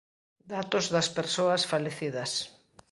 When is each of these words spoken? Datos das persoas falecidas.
Datos 0.53 0.85
das 0.93 1.07
persoas 1.17 1.61
falecidas. 1.71 2.31